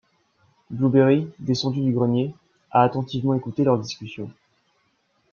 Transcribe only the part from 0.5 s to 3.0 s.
Blueberry, descendu du grenier, a